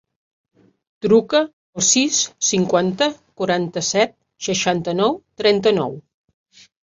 Truca 1.05 1.41
al 1.41 1.83
sis, 1.87 2.21
cinquanta, 2.47 3.09
quaranta-set, 3.41 4.15
seixanta-nou, 4.49 5.15
trenta-nou. 5.43 5.93